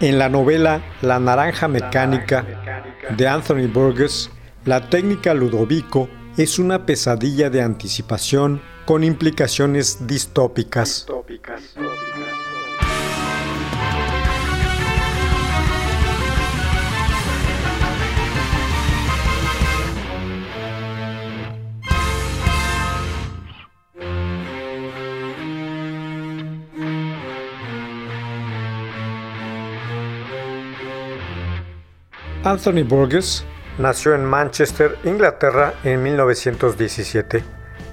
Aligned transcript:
En 0.00 0.18
la 0.18 0.30
novela 0.30 0.82
La 1.02 1.20
naranja 1.20 1.68
mecánica 1.68 2.46
de 3.16 3.28
Anthony 3.28 3.68
Burgess, 3.70 4.30
la 4.64 4.88
técnica 4.88 5.34
Ludovico 5.34 6.08
es 6.38 6.58
una 6.58 6.86
pesadilla 6.86 7.50
de 7.50 7.60
anticipación 7.60 8.62
con 8.86 9.04
implicaciones 9.04 10.06
distópicas. 10.06 11.06
Anthony 32.50 32.82
Burgess 32.82 33.44
nació 33.78 34.12
en 34.12 34.24
Manchester, 34.24 34.98
Inglaterra, 35.04 35.74
en 35.84 36.02
1917. 36.02 37.44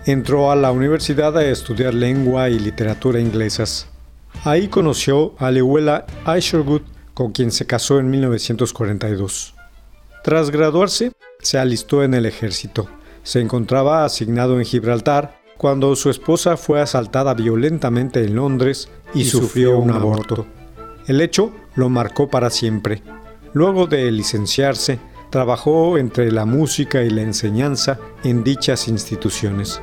Entró 0.07 0.49
a 0.49 0.55
la 0.55 0.71
universidad 0.71 1.37
a 1.37 1.45
estudiar 1.45 1.93
lengua 1.93 2.49
y 2.49 2.57
literatura 2.57 3.19
inglesas. 3.19 3.87
Ahí 4.43 4.67
conoció 4.67 5.35
a 5.37 5.51
Lewella 5.51 6.07
Isherwood, 6.35 6.81
con 7.13 7.33
quien 7.33 7.51
se 7.51 7.67
casó 7.67 7.99
en 7.99 8.09
1942. 8.09 9.53
Tras 10.23 10.49
graduarse, 10.49 11.11
se 11.39 11.59
alistó 11.59 12.03
en 12.03 12.15
el 12.15 12.25
ejército. 12.25 12.87
Se 13.21 13.39
encontraba 13.39 14.05
asignado 14.05 14.57
en 14.57 14.65
Gibraltar 14.65 15.39
cuando 15.57 15.95
su 15.95 16.09
esposa 16.09 16.57
fue 16.57 16.81
asaltada 16.81 17.35
violentamente 17.35 18.23
en 18.23 18.35
Londres 18.35 18.89
y, 19.13 19.25
sufrió 19.25 19.77
un 19.77 19.91
aborto. 19.91 20.47
El 21.05 21.21
hecho 21.21 21.51
lo 21.75 21.89
marcó 21.89 22.27
para 22.27 22.49
siempre. 22.49 23.03
Luego 23.53 23.87
de 23.87 24.11
licenciarse, 24.11 24.99
trabajó 25.29 25.97
entre 25.97 26.31
la 26.31 26.45
música 26.45 27.03
y 27.03 27.09
la 27.09 27.21
enseñanza 27.21 27.99
en 28.23 28.43
dichas 28.43 28.87
instituciones. 28.87 29.81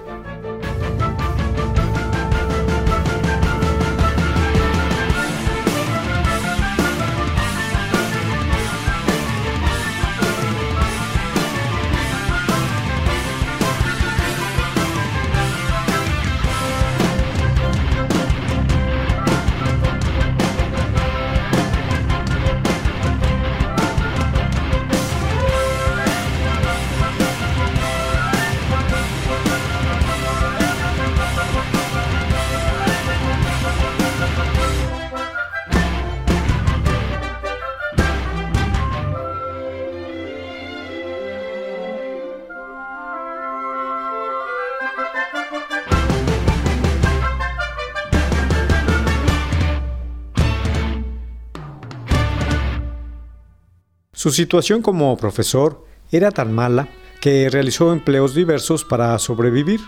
Su 54.25 54.31
situación 54.31 54.81
como 54.81 55.15
profesor 55.19 55.85
era 56.11 56.31
tan 56.31 56.51
mala 56.51 56.89
que 57.21 57.51
realizó 57.51 57.93
empleos 57.93 58.35
diversos 58.35 58.83
para 58.83 59.19
sobrevivir. 59.19 59.83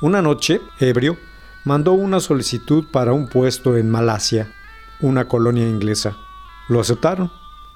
Una 0.00 0.22
noche, 0.22 0.62
ebrio, 0.80 1.18
mandó 1.66 1.92
una 1.92 2.20
solicitud 2.20 2.86
para 2.90 3.12
un 3.12 3.28
puesto 3.28 3.76
en 3.76 3.90
Malasia, 3.90 4.50
una 5.02 5.28
colonia 5.28 5.68
inglesa. 5.68 6.16
Lo 6.70 6.80
aceptaron. 6.80 7.30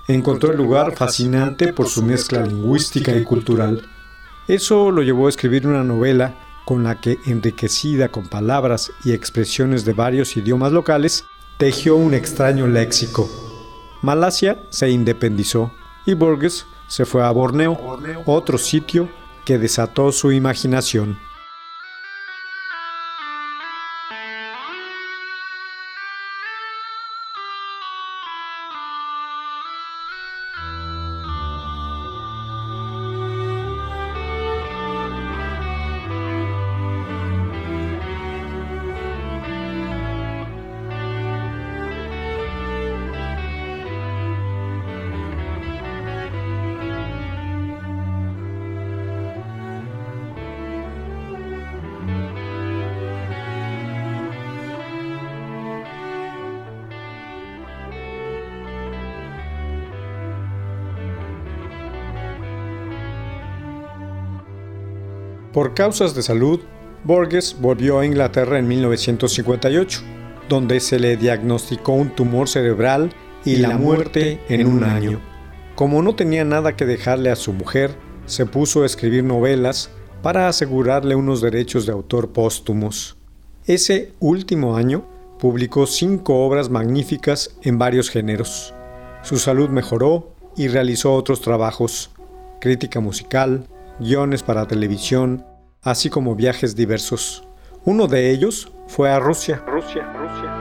Encontró 0.08 0.52
el 0.52 0.56
lugar 0.56 0.96
fascinante 0.96 1.74
por 1.74 1.86
su 1.86 2.02
mezcla 2.02 2.46
lingüística 2.46 3.14
y 3.14 3.22
cultural. 3.22 3.86
Eso 4.48 4.90
lo 4.90 5.02
llevó 5.02 5.26
a 5.26 5.28
escribir 5.28 5.66
una 5.66 5.84
novela 5.84 6.34
con 6.64 6.82
la 6.82 6.98
que, 6.98 7.18
enriquecida 7.26 8.08
con 8.08 8.26
palabras 8.26 8.90
y 9.04 9.12
expresiones 9.12 9.84
de 9.84 9.92
varios 9.92 10.34
idiomas 10.34 10.72
locales, 10.72 11.26
tejió 11.58 11.96
un 11.96 12.14
extraño 12.14 12.66
léxico. 12.66 13.28
Malasia 14.00 14.62
se 14.70 14.88
independizó 14.88 15.74
y 16.06 16.14
Burgess 16.14 16.66
se 16.86 17.04
fue 17.04 17.24
a 17.24 17.30
Borneo, 17.30 17.78
otro 18.26 18.58
sitio 18.58 19.08
que 19.44 19.58
desató 19.58 20.12
su 20.12 20.32
imaginación. 20.32 21.18
Causas 65.80 66.14
de 66.14 66.22
salud, 66.22 66.60
Borges 67.04 67.56
volvió 67.58 68.00
a 68.00 68.04
Inglaterra 68.04 68.58
en 68.58 68.68
1958, 68.68 70.02
donde 70.46 70.78
se 70.78 70.98
le 70.98 71.16
diagnosticó 71.16 71.92
un 71.92 72.10
tumor 72.10 72.50
cerebral 72.50 73.14
y 73.46 73.56
la 73.56 73.78
muerte 73.78 74.42
en 74.50 74.66
un 74.66 74.84
año. 74.84 75.22
Como 75.76 76.02
no 76.02 76.14
tenía 76.14 76.44
nada 76.44 76.76
que 76.76 76.84
dejarle 76.84 77.30
a 77.30 77.36
su 77.36 77.54
mujer, 77.54 77.94
se 78.26 78.44
puso 78.44 78.82
a 78.82 78.86
escribir 78.86 79.24
novelas 79.24 79.88
para 80.22 80.48
asegurarle 80.48 81.14
unos 81.14 81.40
derechos 81.40 81.86
de 81.86 81.92
autor 81.92 82.28
póstumos. 82.28 83.16
Ese 83.64 84.12
último 84.20 84.76
año 84.76 85.08
publicó 85.38 85.86
cinco 85.86 86.44
obras 86.44 86.68
magníficas 86.68 87.56
en 87.62 87.78
varios 87.78 88.10
géneros. 88.10 88.74
Su 89.22 89.38
salud 89.38 89.70
mejoró 89.70 90.34
y 90.58 90.68
realizó 90.68 91.14
otros 91.14 91.40
trabajos, 91.40 92.10
crítica 92.60 93.00
musical, 93.00 93.66
guiones 93.98 94.42
para 94.42 94.68
televisión, 94.68 95.46
así 95.82 96.10
como 96.10 96.34
viajes 96.34 96.76
diversos. 96.76 97.44
Uno 97.84 98.06
de 98.06 98.30
ellos 98.30 98.70
fue 98.88 99.10
a 99.10 99.18
Rusia. 99.18 99.62
Rusia, 99.66 100.12
Rusia. 100.12 100.56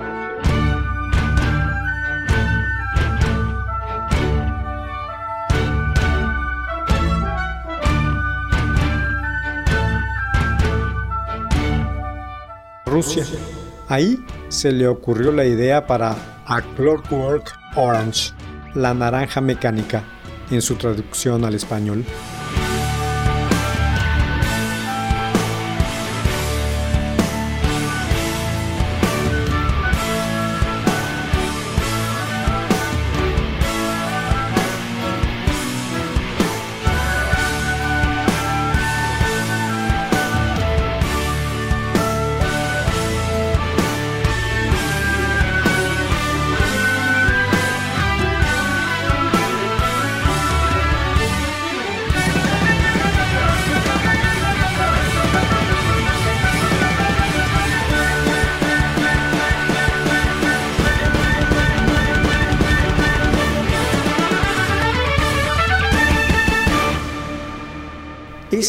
Rusia. 12.86 13.26
Ahí 13.88 14.24
se 14.50 14.72
le 14.72 14.88
ocurrió 14.88 15.32
la 15.32 15.46
idea 15.46 15.86
para 15.86 16.16
A 16.46 16.62
Clockwork 16.76 17.52
Orange, 17.76 18.34
la 18.74 18.94
naranja 18.94 19.42
mecánica, 19.42 20.04
en 20.50 20.62
su 20.62 20.76
traducción 20.76 21.46
al 21.46 21.54
español. 21.54 22.04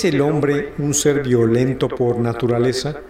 ¿Es 0.01 0.07
el 0.07 0.23
hombre 0.23 0.73
un 0.79 0.95
ser 0.95 1.23
violento 1.23 1.87
por 1.87 2.19
naturaleza? 2.19 3.03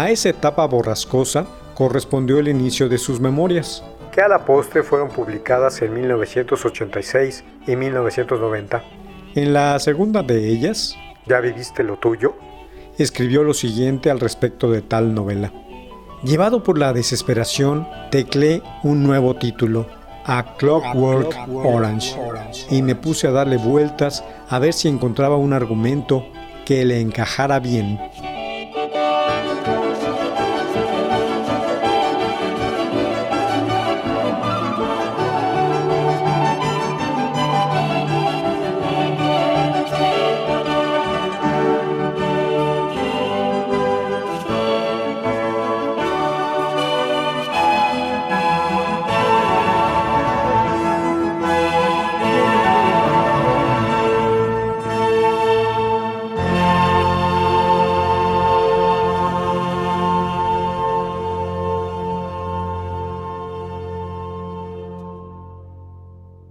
A 0.00 0.08
esa 0.08 0.30
etapa 0.30 0.66
borrascosa 0.66 1.44
correspondió 1.74 2.38
el 2.38 2.48
inicio 2.48 2.88
de 2.88 2.96
sus 2.96 3.20
memorias, 3.20 3.84
que 4.10 4.22
a 4.22 4.28
la 4.28 4.46
postre 4.46 4.82
fueron 4.82 5.10
publicadas 5.10 5.82
en 5.82 5.92
1986 5.92 7.44
y 7.66 7.76
1990. 7.76 8.82
En 9.34 9.52
la 9.52 9.78
segunda 9.78 10.22
de 10.22 10.48
ellas, 10.48 10.96
¿Ya 11.26 11.40
viviste 11.40 11.84
lo 11.84 11.98
tuyo? 11.98 12.34
escribió 12.96 13.42
lo 13.42 13.52
siguiente 13.52 14.10
al 14.10 14.20
respecto 14.20 14.70
de 14.70 14.80
tal 14.80 15.12
novela. 15.12 15.52
Llevado 16.24 16.62
por 16.62 16.78
la 16.78 16.94
desesperación, 16.94 17.86
teclé 18.10 18.62
un 18.82 19.02
nuevo 19.02 19.36
título, 19.36 19.86
A 20.24 20.56
Clockwork 20.56 21.36
Orange, 21.62 22.16
y 22.70 22.80
me 22.80 22.94
puse 22.94 23.26
a 23.26 23.32
darle 23.32 23.58
vueltas 23.58 24.24
a 24.48 24.58
ver 24.58 24.72
si 24.72 24.88
encontraba 24.88 25.36
un 25.36 25.52
argumento 25.52 26.24
que 26.64 26.86
le 26.86 27.02
encajara 27.02 27.60
bien. 27.60 28.00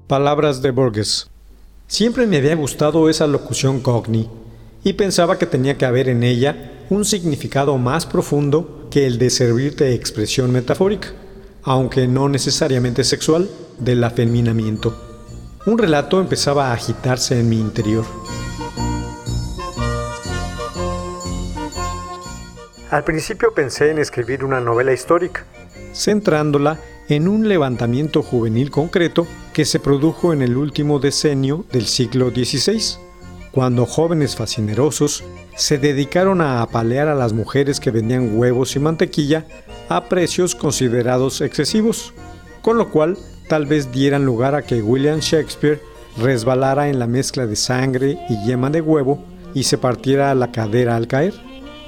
Palabras 0.10 0.64
de 0.64 0.72
Borges. 0.72 1.30
Siempre 1.86 2.26
me 2.26 2.38
había 2.38 2.56
gustado 2.56 3.10
esa 3.10 3.28
locución 3.28 3.80
cogni 3.80 4.28
y 4.84 4.94
pensaba 4.94 5.38
que 5.38 5.46
tenía 5.46 5.78
que 5.78 5.86
haber 5.86 6.10
en 6.10 6.24
ella 6.24 6.72
un 6.90 7.06
significado 7.06 7.78
más 7.78 8.08
profundo 8.08 8.88
que 8.90 9.06
el 9.06 9.20
de 9.20 9.30
servir 9.30 9.76
de 9.76 9.94
expresión 9.94 10.52
metafórica, 10.52 11.10
aunque 11.62 12.08
no 12.08 12.28
necesariamente 12.28 13.04
sexual, 13.04 13.52
del 13.78 14.04
afeminamiento. 14.04 15.00
Un 15.68 15.78
relato 15.78 16.20
empezaba 16.20 16.72
a 16.72 16.74
agitarse 16.74 17.40
en 17.40 17.48
mi 17.48 17.60
interior. 17.60 18.04
Al 22.90 23.04
principio 23.04 23.54
pensé 23.54 23.92
en 23.92 24.00
escribir 24.00 24.44
una 24.44 24.60
novela 24.60 24.92
histórica, 24.92 25.46
centrándola 25.94 26.80
en 27.10 27.28
un 27.28 27.48
levantamiento 27.48 28.24
juvenil 28.24 28.72
concreto 28.72 29.28
que 29.60 29.66
se 29.66 29.82
produjo 29.82 30.32
en 30.32 30.42
el 30.42 30.56
último 30.56 31.00
decenio 31.00 31.66
del 31.74 31.86
siglo 31.86 32.30
XVI, 32.30 32.98
cuando 33.52 33.86
jóvenes 33.86 34.38
fascinerosos 34.38 35.22
se 35.58 35.78
dedicaron 35.78 36.40
a 36.40 36.62
apalear 36.62 37.10
a 37.10 37.14
las 37.14 37.34
mujeres 37.34 37.82
que 37.82 37.92
vendían 37.92 38.40
huevos 38.40 38.78
y 38.78 38.80
mantequilla 38.80 39.46
a 39.90 40.06
precios 40.06 40.56
considerados 40.56 41.42
excesivos, 41.42 42.14
con 42.62 42.78
lo 42.78 42.90
cual 42.90 43.18
tal 43.50 43.66
vez 43.66 43.92
dieran 43.92 44.24
lugar 44.24 44.56
a 44.56 44.62
que 44.62 44.82
William 44.82 45.20
Shakespeare 45.20 45.82
resbalara 46.18 46.88
en 46.88 46.98
la 46.98 47.08
mezcla 47.08 47.46
de 47.46 47.58
sangre 47.58 48.18
y 48.30 48.46
yema 48.46 48.70
de 48.70 48.80
huevo 48.80 49.26
y 49.54 49.64
se 49.64 49.78
partiera 49.78 50.34
la 50.36 50.54
cadera 50.54 50.96
al 50.96 51.10
caer. 51.10 51.34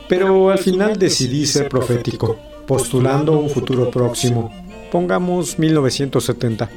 Pero 0.09 0.49
al 0.49 0.59
final 0.59 0.99
decidí 0.99 1.45
ser 1.45 1.69
profético, 1.69 2.35
postulando 2.67 3.39
un 3.39 3.49
futuro 3.49 3.89
próximo. 3.89 4.51
pongamos 4.91 5.57
1970, 5.57 6.69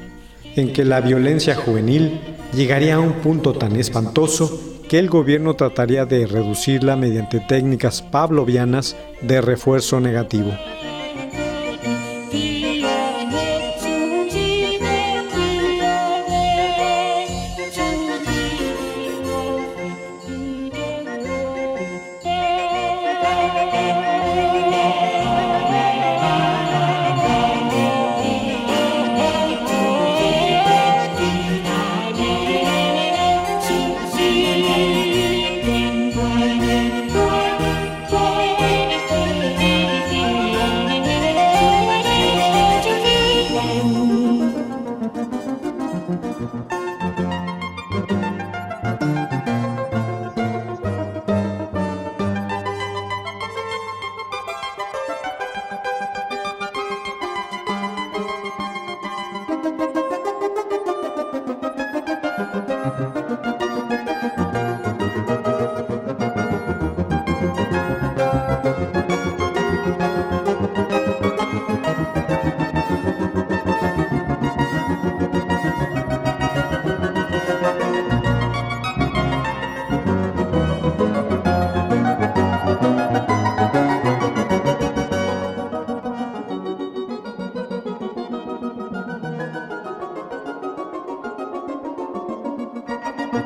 en 0.56 0.72
que 0.72 0.84
la 0.84 1.00
violencia 1.00 1.54
juvenil 1.54 2.20
llegaría 2.54 2.96
a 2.96 3.00
un 3.00 3.14
punto 3.14 3.52
tan 3.52 3.76
espantoso 3.76 4.60
que 4.88 4.98
el 4.98 5.08
gobierno 5.08 5.54
trataría 5.54 6.04
de 6.04 6.26
reducirla 6.26 6.96
mediante 6.96 7.40
técnicas 7.40 8.02
pavlovianas 8.02 8.96
de 9.22 9.40
refuerzo 9.40 10.00
negativo. 10.00 10.52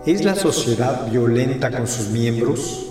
¿Es 0.05 0.23
la 0.23 0.35
sociedad 0.35 1.09
violenta 1.09 1.71
con 1.71 1.87
sus 1.87 2.09
miembros? 2.09 2.84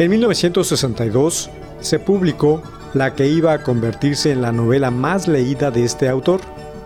En 0.00 0.10
1962 0.12 1.50
se 1.80 1.98
publicó 1.98 2.62
la 2.94 3.14
que 3.14 3.28
iba 3.28 3.52
a 3.52 3.62
convertirse 3.62 4.32
en 4.32 4.40
la 4.40 4.50
novela 4.50 4.90
más 4.90 5.28
leída 5.28 5.70
de 5.70 5.84
este 5.84 6.08
autor. 6.08 6.40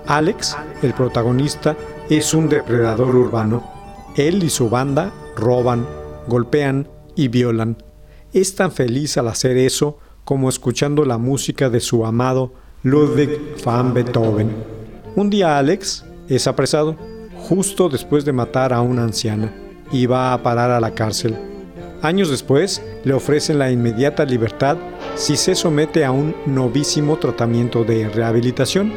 Alex, 0.07 0.57
el 0.83 0.95
protagonista, 0.95 1.77
es 2.11 2.35
un 2.35 2.49
depredador 2.49 3.15
urbano. 3.15 3.63
Él 4.17 4.43
y 4.43 4.51
su 4.51 4.69
banda 4.69 5.13
roban, 5.37 5.87
golpean 6.27 6.89
y 7.15 7.29
violan. 7.29 7.77
Es 8.33 8.57
tan 8.57 8.73
feliz 8.73 9.17
al 9.17 9.29
hacer 9.29 9.59
eso 9.59 10.01
como 10.25 10.49
escuchando 10.49 11.05
la 11.05 11.17
música 11.17 11.71
de 11.71 11.79
su 11.79 12.05
amado 12.05 12.53
Ludwig 12.83 13.63
van 13.65 13.95
Beethoven. 13.95 14.51
Un 15.15 15.31
día 15.31 15.57
Alex 15.57 16.05
es 16.29 16.49
apresado, 16.49 16.97
justo 17.37 17.89
después 17.89 18.25
de 18.25 18.33
matar 18.33 18.73
a 18.73 18.81
una 18.81 19.05
anciana, 19.05 19.55
y 19.93 20.07
va 20.07 20.33
a 20.33 20.43
parar 20.43 20.73
a 20.73 20.81
la 20.81 20.97
cárcel. 20.97 21.54
Años 22.05 22.29
después, 22.29 22.83
le 23.03 23.15
ofrecen 23.15 23.59
la 23.59 23.71
inmediata 23.71 24.27
libertad 24.27 24.77
si 25.15 25.39
se 25.39 25.55
somete 25.55 26.05
a 26.05 26.11
un 26.11 26.37
novísimo 26.45 27.17
tratamiento 27.17 27.83
de 27.83 28.11
rehabilitación, 28.11 28.93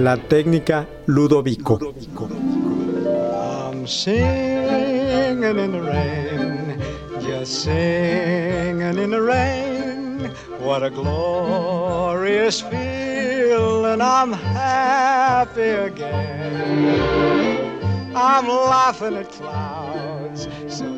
la 0.00 0.16
técnica 0.16 0.88
Ludovico. 1.06 1.78
What 10.60 10.82
a 10.82 10.90
glorious 10.90 12.60
feeling, 12.60 14.00
I'm 14.00 14.32
happy 14.32 15.60
again. 15.62 17.28
I'm 18.16 18.48
laughing 18.48 19.16
at 19.16 19.30
clouds 19.30 20.48
so 20.66 20.97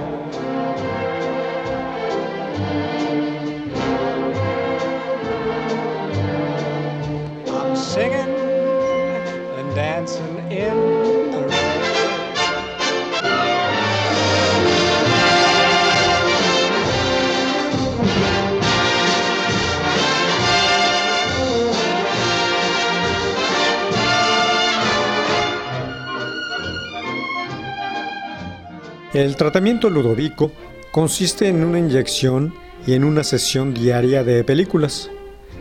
El 29.21 29.35
tratamiento 29.35 29.87
ludovico 29.91 30.51
consiste 30.91 31.47
en 31.47 31.63
una 31.63 31.77
inyección 31.77 32.55
y 32.87 32.95
en 32.95 33.03
una 33.03 33.23
sesión 33.23 33.71
diaria 33.71 34.23
de 34.23 34.43
películas. 34.43 35.11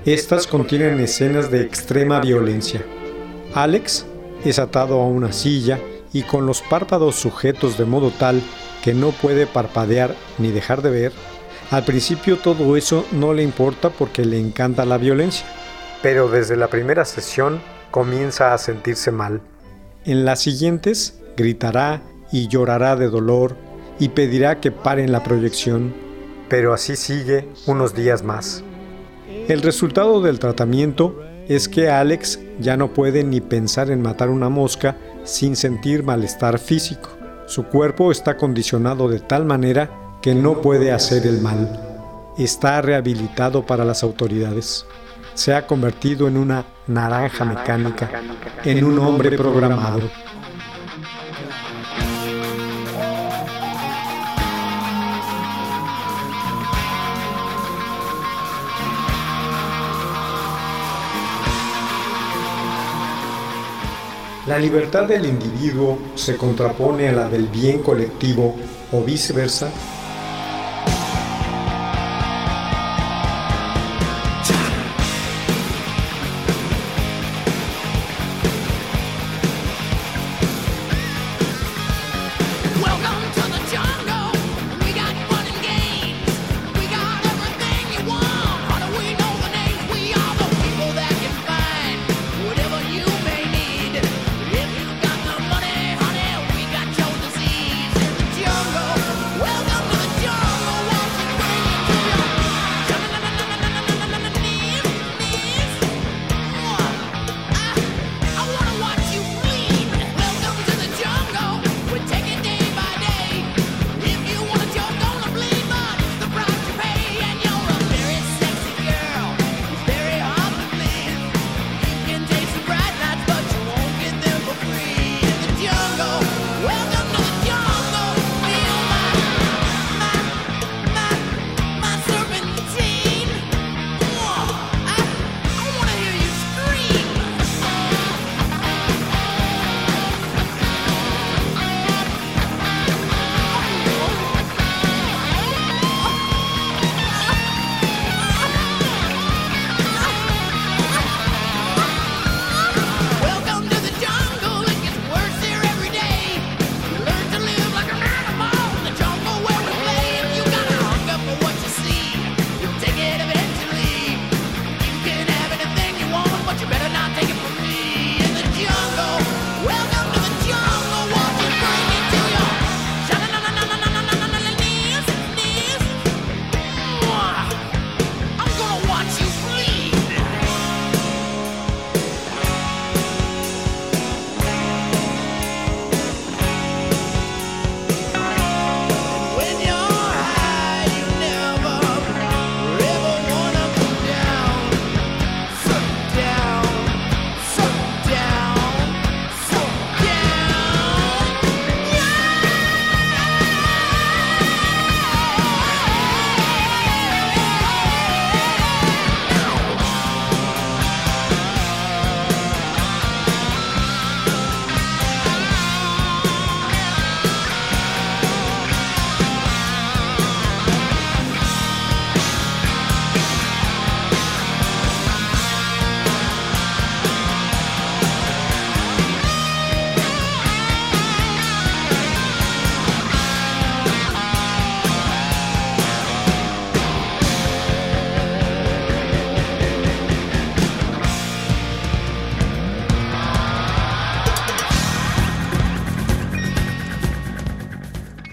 Estas 0.07 0.47
contienen 0.47 0.99
escenas 0.99 1.50
de 1.50 1.61
extrema 1.61 2.21
violencia. 2.21 2.83
Alex 3.52 4.07
es 4.47 4.59
atado 4.59 4.99
a 4.99 5.07
una 5.07 5.35
silla 5.35 5.79
y 6.11 6.23
con 6.23 6.47
los 6.47 6.62
párpados 6.62 7.17
sujetos 7.17 7.76
de 7.76 7.85
modo 7.85 8.11
tal 8.19 8.40
que 8.83 8.95
no 8.95 9.11
puede 9.11 9.47
parpadear 9.47 10.14
ni 10.38 10.50
dejar 10.52 10.81
de 10.81 10.88
ver. 10.88 11.12
Al 11.71 11.85
principio 11.85 12.38
todo 12.38 12.79
eso 12.79 13.05
no 13.12 13.35
le 13.35 13.43
importa 13.43 13.90
porque 13.90 14.25
le 14.25 14.40
encanta 14.40 14.87
la 14.87 14.97
violencia, 14.97 15.45
pero 16.00 16.31
desde 16.31 16.57
la 16.57 16.69
primera 16.69 17.05
sesión 17.05 17.61
comienza 17.90 18.55
a 18.55 18.59
sentirse 18.59 19.11
mal. 19.11 19.43
En 20.07 20.25
las 20.25 20.40
siguientes 20.40 21.21
gritará 21.37 22.00
y 22.32 22.49
llorará 22.49 22.96
de 22.96 23.08
dolor 23.08 23.56
y 23.99 24.10
pedirá 24.10 24.60
que 24.60 24.70
paren 24.70 25.12
la 25.12 25.22
proyección, 25.22 25.94
pero 26.49 26.72
así 26.72 26.96
sigue 26.96 27.49
unos 27.66 27.94
días 27.94 28.22
más. 28.22 28.64
El 29.49 29.62
resultado 29.62 30.20
del 30.22 30.38
tratamiento 30.38 31.22
es 31.49 31.68
que 31.68 31.88
Alex 31.88 32.40
ya 32.60 32.76
no 32.76 32.92
puede 32.92 33.25
ni 33.25 33.40
pensar 33.40 33.90
en 33.90 34.02
matar 34.02 34.30
una 34.30 34.49
mosca 34.49 34.96
sin 35.25 35.56
sentir 35.56 36.02
malestar 36.02 36.58
físico. 36.58 37.10
Su 37.46 37.64
cuerpo 37.64 38.12
está 38.12 38.37
condicionado 38.37 39.08
de 39.08 39.18
tal 39.18 39.44
manera 39.44 39.90
que 40.22 40.34
no 40.34 40.60
puede 40.60 40.92
hacer 40.92 41.26
el 41.26 41.40
mal. 41.40 42.32
Está 42.38 42.80
rehabilitado 42.80 43.66
para 43.66 43.84
las 43.84 44.02
autoridades. 44.02 44.87
Se 45.34 45.54
ha 45.54 45.66
convertido 45.66 46.28
en 46.28 46.37
una 46.37 46.64
naranja 46.87 47.44
mecánica, 47.44 48.10
en 48.64 48.84
un 48.84 48.99
hombre 48.99 49.37
programado. 49.37 50.02
La 64.50 64.59
libertad 64.59 65.04
del 65.07 65.26
individuo 65.26 65.97
se 66.16 66.37
contrapone 66.37 67.09
a 67.09 67.12
la 67.12 67.28
del 67.28 67.47
bien 67.47 67.85
colectivo 67.85 68.57
o 68.90 69.00
viceversa 69.00 69.71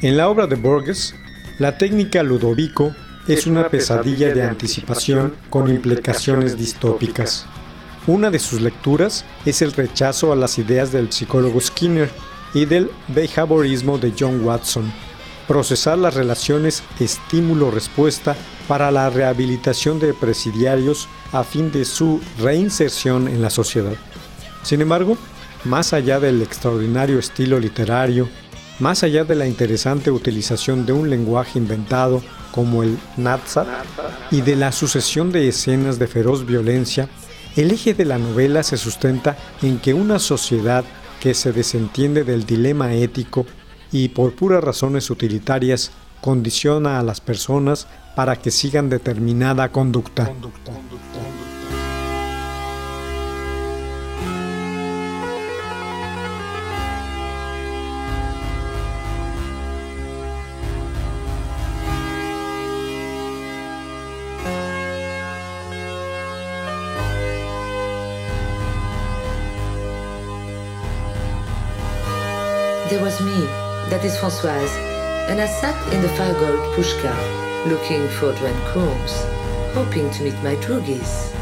En 0.08 0.15
la 0.15 0.30
obra 0.30 0.48
de 0.48 0.56
Borges, 0.56 1.13
la 1.60 1.78
técnica 1.78 2.24
Ludovico 2.24 2.96
es 3.28 3.46
una 3.46 3.67
pesadilla 3.67 4.34
de 4.34 4.41
anticipación 4.41 5.34
con 5.50 5.67
implicaciones 5.67 6.58
distópicas. 6.58 7.46
Una 8.08 8.32
de 8.32 8.39
sus 8.39 8.62
lecturas 8.62 9.26
es 9.46 9.62
el 9.62 9.74
rechazo 9.74 10.32
a 10.32 10.38
las 10.38 10.60
ideas 10.60 10.93
del 10.93 11.12
psicólogo 11.12 11.60
Skinner 11.60 12.10
y 12.54 12.63
del 12.63 12.89
behaviorismo 13.10 13.98
de 13.98 14.13
John 14.17 14.46
Watson, 14.46 14.93
procesar 15.46 15.98
las 15.98 16.13
relaciones 16.13 16.84
estímulo-respuesta 17.02 18.38
para 18.70 18.91
la 18.91 19.10
rehabilitación 19.10 20.00
de 20.00 20.13
presidiarios 20.13 21.10
a 21.34 21.43
fin 21.43 21.70
de 21.70 21.84
su 21.84 22.22
reinserción 22.39 23.28
en 23.28 23.41
la 23.41 23.50
sociedad. 23.50 23.98
Sin 24.63 24.80
embargo, 24.80 25.17
más 25.65 25.91
allá 25.91 26.22
del 26.22 26.41
extraordinario 26.41 27.20
estilo 27.20 27.60
literario 27.60 28.30
más 28.79 29.03
allá 29.03 29.23
de 29.23 29.35
la 29.35 29.47
interesante 29.47 30.11
utilización 30.11 30.85
de 30.85 30.93
un 30.93 31.09
lenguaje 31.09 31.57
inventado 31.57 32.21
como 32.51 32.83
el 32.83 32.97
Natsat 33.17 33.67
y 34.31 34.41
de 34.41 34.55
la 34.55 34.71
sucesión 34.71 35.31
de 35.31 35.47
escenas 35.47 35.99
de 35.99 36.07
feroz 36.07 36.45
violencia, 36.45 37.09
el 37.55 37.71
eje 37.71 37.93
de 37.93 38.05
la 38.05 38.19
novela 38.19 38.61
se 38.63 38.77
sustenta 38.77 39.35
en 39.61 39.79
que 39.79 39.93
una 39.93 40.19
sociedad 40.19 40.85
que 41.19 41.33
se 41.33 41.51
desentiende 41.51 42.23
del 42.23 42.45
dilema 42.45 42.93
ético 42.93 43.45
y 43.91 44.09
por 44.09 44.33
puras 44.33 44.63
razones 44.63 45.09
utilitarias 45.09 45.91
condiciona 46.21 46.99
a 46.99 47.03
las 47.03 47.21
personas 47.21 47.87
para 48.15 48.35
que 48.35 48.51
sigan 48.51 48.89
determinada 48.89 49.71
conducta. 49.71 50.31
There 72.89 73.02
was 73.02 73.19
me, 73.19 73.41
that 73.89 74.06
is 74.06 74.15
Françoise. 74.15 74.73
and 75.28 75.41
I 75.41 75.45
sat 75.45 75.76
in 75.93 76.02
the 76.02 76.08
Fargold 76.15 76.63
pushka, 76.73 77.13
looking 77.67 78.08
for 78.08 78.32
Dwen 78.32 78.58
Combs, 78.71 79.13
hoping 79.73 80.10
to 80.12 80.23
meet 80.23 80.39
my 80.41 80.56
droogies. 80.63 81.36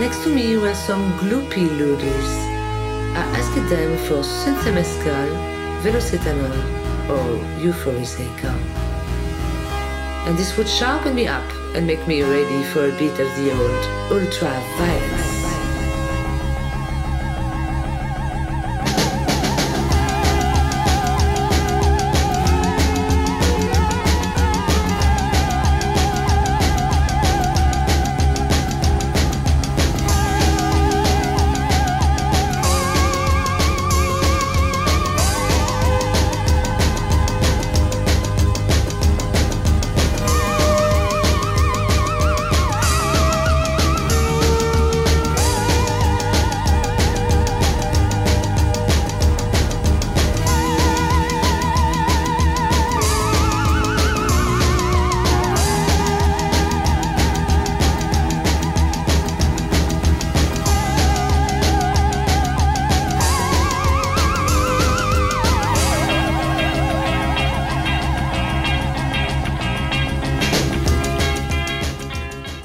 Next 0.00 0.24
to 0.24 0.34
me 0.34 0.56
were 0.56 0.74
some 0.74 1.12
gloopy 1.20 1.68
loodles. 1.78 2.30
I 3.14 3.22
asked 3.38 3.54
them 3.70 3.96
for 4.08 4.24
synthemescal, 4.24 5.28
velocetanol, 5.84 6.58
or 7.14 7.26
euphoriseca. 7.62 8.52
And 10.26 10.36
this 10.36 10.56
would 10.56 10.68
sharpen 10.68 11.14
me 11.14 11.28
up 11.28 11.48
and 11.76 11.86
make 11.86 12.04
me 12.08 12.22
ready 12.22 12.64
for 12.72 12.88
a 12.88 12.98
bit 12.98 13.16
of 13.20 13.28
the 13.38 13.52
old 13.52 13.84
ultra 14.10 14.50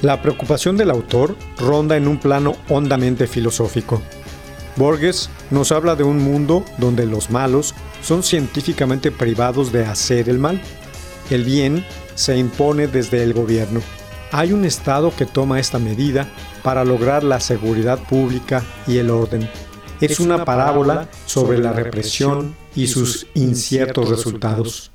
La 0.06 0.22
preocupación 0.22 0.78
del 0.78 0.92
autor 0.92 1.36
ronda 1.58 1.98
en 1.98 2.08
un 2.08 2.20
plano 2.20 2.56
hondamente 2.70 3.26
filosófico. 3.26 4.04
Borges 4.76 5.32
nos 5.50 5.72
habla 5.72 5.96
de 5.96 6.04
un 6.04 6.20
mundo 6.20 6.64
donde 6.78 7.08
los 7.08 7.32
malos 7.32 7.74
son 8.04 8.22
científicamente 8.22 9.10
privados 9.10 9.72
de 9.72 9.84
hacer 9.84 10.30
el 10.30 10.38
mal. 10.38 10.62
El 11.32 11.44
bien 11.44 11.84
se 12.14 12.38
impone 12.38 12.86
desde 12.86 13.24
el 13.24 13.34
gobierno. 13.34 13.82
Hay 14.32 14.54
un 14.54 14.64
Estado 14.64 15.12
que 15.18 15.26
toma 15.26 15.60
esta 15.60 15.80
medida 15.80 16.30
para 16.62 16.86
lograr 16.86 17.24
la 17.24 17.40
seguridad 17.40 17.98
pública 17.98 18.64
y 18.86 19.00
el 19.00 19.10
orden. 19.10 19.50
Es 20.02 20.20
una 20.20 20.46
parábola 20.46 21.10
sobre 21.26 21.58
la 21.58 21.74
represión 21.74 22.56
y 22.76 22.86
sus 22.86 23.26
inciertos 23.34 24.08
resultados. 24.10 24.92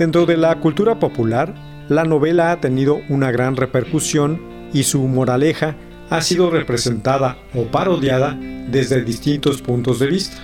Dentro 0.00 0.24
de 0.24 0.38
la 0.38 0.58
cultura 0.60 0.98
popular, 0.98 1.54
la 1.90 2.04
novela 2.04 2.52
ha 2.52 2.60
tenido 2.62 3.02
una 3.10 3.30
gran 3.30 3.54
repercusión 3.54 4.40
y 4.72 4.84
su 4.84 5.02
moraleja 5.02 5.76
ha 6.08 6.22
sido 6.22 6.48
representada 6.48 7.36
o 7.54 7.64
parodiada 7.64 8.34
desde 8.34 9.04
distintos 9.04 9.60
puntos 9.60 9.98
de 9.98 10.06
vista. 10.06 10.38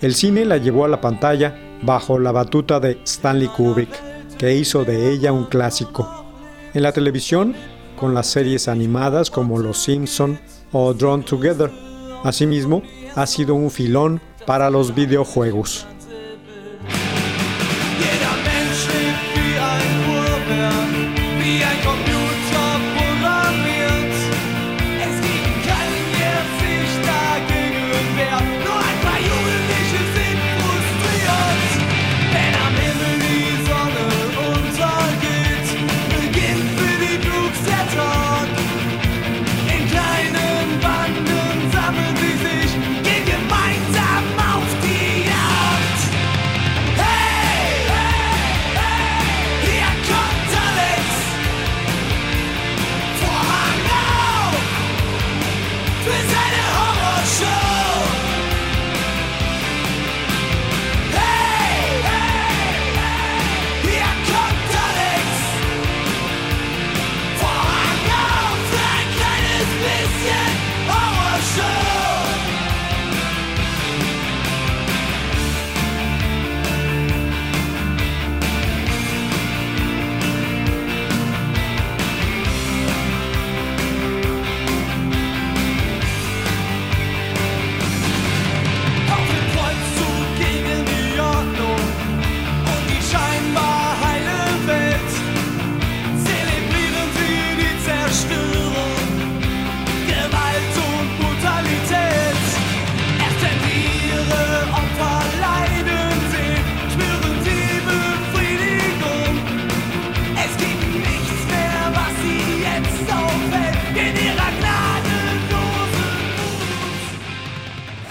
El 0.00 0.14
cine 0.14 0.44
la 0.44 0.58
llevó 0.58 0.84
a 0.84 0.88
la 0.88 1.00
pantalla 1.00 1.80
bajo 1.82 2.20
la 2.20 2.30
batuta 2.30 2.78
de 2.78 3.00
Stanley 3.04 3.48
Kubrick, 3.48 3.90
que 4.38 4.54
hizo 4.54 4.84
de 4.84 5.10
ella 5.10 5.32
un 5.32 5.46
clásico. 5.46 6.24
En 6.72 6.84
la 6.84 6.92
televisión, 6.92 7.56
con 7.96 8.14
las 8.14 8.28
series 8.28 8.68
animadas 8.68 9.32
como 9.32 9.58
Los 9.58 9.82
Simpson 9.82 10.38
o 10.70 10.94
Drawn 10.94 11.24
Together. 11.24 11.72
Asimismo, 12.22 12.84
ha 13.16 13.26
sido 13.26 13.56
un 13.56 13.72
filón 13.72 14.20
para 14.46 14.70
los 14.70 14.94
videojuegos. 14.94 15.88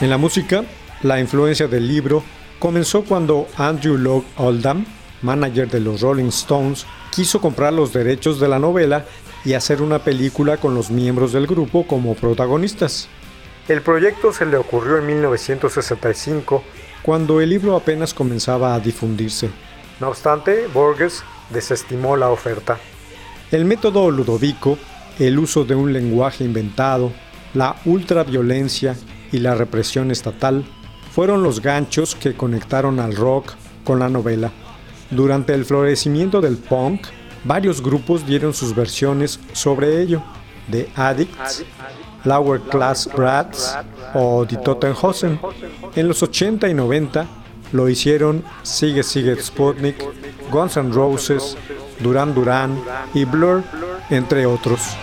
En 0.02 0.10
la 0.10 0.18
música, 0.18 0.64
la 1.04 1.20
influencia 1.20 1.68
del 1.68 1.88
libro 1.88 2.24
comenzó 2.58 3.04
cuando 3.04 3.48
Andrew 3.56 4.00
Loog 4.00 4.26
Oldham, 4.36 4.84
manager 5.22 5.70
de 5.70 5.80
los 5.80 6.02
Rolling 6.02 6.30
Stones, 6.30 6.88
quiso 7.12 7.40
comprar 7.40 7.72
los 7.72 7.94
derechos 7.94 8.40
de 8.40 8.48
la 8.48 8.58
novela 8.58 9.06
y 9.46 9.54
hacer 9.54 9.80
una 9.80 10.00
película 10.00 10.58
con 10.58 10.74
los 10.74 10.90
miembros 10.90 11.34
del 11.34 11.46
grupo 11.46 11.86
como 11.86 12.16
protagonistas. 12.16 13.10
El 13.68 13.84
proyecto 13.84 14.34
se 14.34 14.48
le 14.48 14.58
ocurrió 14.58 14.98
en 14.98 15.06
1965, 15.06 16.64
cuando 17.04 17.40
el 17.40 17.52
libro 17.52 17.76
apenas 17.76 18.16
comenzaba 18.16 18.74
a 18.74 18.80
difundirse. 18.80 19.52
No 20.00 20.08
obstante, 20.08 20.66
Borges 20.74 21.22
desestimó 21.52 22.18
la 22.18 22.32
oferta. 22.32 22.80
El 23.52 23.66
método 23.66 24.10
ludovico, 24.10 24.80
el 25.20 25.38
uso 25.38 25.64
de 25.64 25.76
un 25.76 25.94
lenguaje 25.94 26.44
inventado, 26.44 27.12
la 27.54 27.76
ultraviolencia 27.86 28.96
y 29.32 29.39
la 29.39 29.56
represión 29.56 30.12
estatal 30.12 30.65
fueron 31.12 31.44
los 31.44 31.62
ganchos 31.62 32.15
que 32.15 32.34
conectaron 32.34 33.00
al 33.00 33.15
rock 33.15 33.54
con 33.84 34.00
la 34.00 34.10
novela. 34.10 34.52
Durante 35.10 35.54
el 35.54 35.65
florecimiento 35.65 36.39
del 36.39 36.58
punk, 36.58 37.08
varios 37.44 37.82
grupos 37.82 38.26
dieron 38.26 38.54
sus 38.54 38.74
versiones 38.74 39.39
sobre 39.52 40.02
ello, 40.02 40.24
The 40.70 40.89
Addicts, 40.96 41.65
Lower 42.24 42.62
Class 42.62 43.10
Brats 43.13 43.76
o 44.13 44.46
Die 44.46 44.58
Tottenhosen. 44.58 45.39
En 45.96 46.08
los 46.08 46.24
80 46.24 46.70
y 46.70 46.74
90 46.74 47.28
lo 47.74 47.89
hicieron 47.89 48.44
Sigue 48.63 49.04
Sigue 49.04 49.36
Sputnik, 49.41 49.98
Guns 50.52 50.78
N' 50.78 50.94
Roses, 50.94 51.58
Duran 52.00 52.34
Duran 52.34 52.82
y 53.13 53.26
Blur, 53.26 53.63
entre 54.10 54.46
otros. 54.46 54.96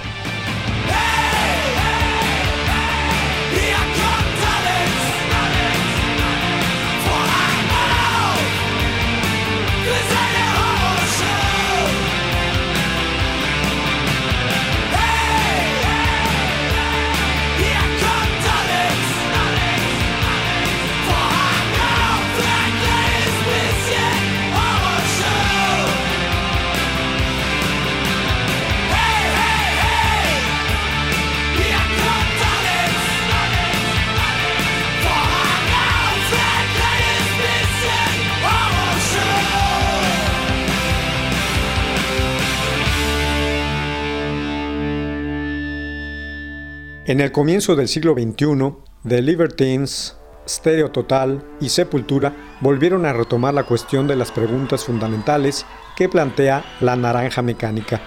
En 47.09 47.21
el 47.23 47.33
comienzo 47.33 47.75
del 47.75 47.89
siglo 47.89 48.13
XXI, 48.13 48.75
The 49.09 49.23
Libertines, 49.23 50.15
Stereo 50.47 50.91
Total 50.91 51.43
y 51.59 51.71
Sepultura 51.71 52.35
volvieron 52.61 53.07
a 53.07 53.15
retomar 53.15 53.55
la 53.55 53.63
cuestión 53.63 54.07
de 54.07 54.15
las 54.15 54.31
preguntas 54.31 54.85
fundamentales 54.85 55.65
que 55.97 56.11
plantea 56.11 56.63
la 56.81 56.97
naranja 56.97 57.41
mecánica. 57.41 58.03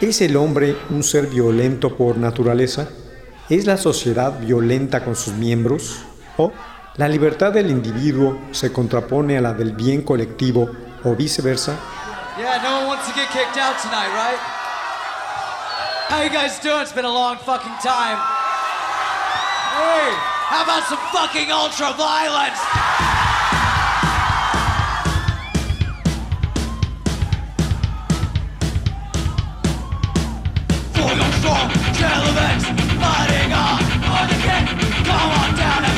¿Es 0.00 0.22
el 0.22 0.38
hombre 0.38 0.74
un 0.88 1.02
ser 1.02 1.26
violento 1.26 1.98
por 1.98 2.16
naturaleza? 2.16 2.88
¿Es 3.50 3.66
la 3.66 3.76
sociedad 3.76 4.40
violenta 4.40 5.04
con 5.04 5.16
sus 5.16 5.34
miembros? 5.34 6.06
¿O 6.38 6.50
la 6.96 7.08
libertad 7.08 7.52
del 7.52 7.70
individuo 7.70 8.38
se 8.52 8.72
contrapone 8.72 9.36
a 9.36 9.42
la 9.42 9.52
del 9.52 9.72
bien 9.72 10.00
colectivo 10.00 10.70
o 11.04 11.14
viceversa? 11.14 11.78
How 16.10 16.22
you 16.24 16.28
guys 16.28 16.58
doing? 16.58 16.82
It's 16.82 16.92
been 16.92 17.04
a 17.04 17.08
long 17.08 17.36
fucking 17.36 17.70
time. 17.78 18.18
Hey, 19.78 20.10
how 20.50 20.64
about 20.64 20.82
some 20.90 20.98
fucking 21.14 21.52
ultra 21.52 21.92
violence? 21.94 22.58
For 30.90 31.14
your 31.14 31.30
strong 31.38 31.70
elements, 32.02 32.64
fighting 32.98 33.52
on, 33.54 33.78
on 34.10 34.26
the 34.26 34.38
kick. 34.42 34.66
Come 35.06 35.30
on 35.30 35.54
down, 35.54 35.89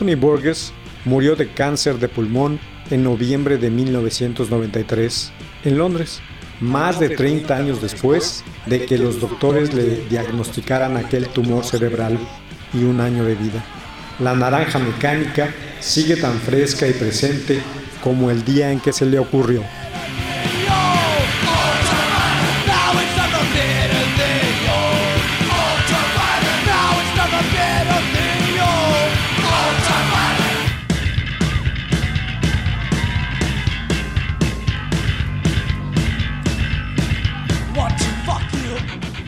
Anthony 0.00 0.14
Burgess 0.14 0.72
murió 1.04 1.34
de 1.34 1.48
cáncer 1.48 1.98
de 1.98 2.08
pulmón 2.08 2.60
en 2.88 3.02
noviembre 3.02 3.58
de 3.58 3.68
1993 3.68 5.32
en 5.64 5.76
Londres, 5.76 6.20
más 6.60 7.00
de 7.00 7.08
30 7.08 7.56
años 7.56 7.82
después 7.82 8.44
de 8.66 8.84
que 8.84 8.96
los 8.96 9.20
doctores 9.20 9.74
le 9.74 10.04
diagnosticaran 10.08 10.96
aquel 10.96 11.28
tumor 11.30 11.64
cerebral 11.64 12.16
y 12.72 12.84
un 12.84 13.00
año 13.00 13.24
de 13.24 13.34
vida. 13.34 13.64
La 14.20 14.36
naranja 14.36 14.78
mecánica 14.78 15.52
sigue 15.80 16.14
tan 16.14 16.38
fresca 16.38 16.86
y 16.86 16.92
presente 16.92 17.60
como 18.00 18.30
el 18.30 18.44
día 18.44 18.70
en 18.70 18.78
que 18.78 18.92
se 18.92 19.04
le 19.04 19.18
ocurrió. 19.18 19.64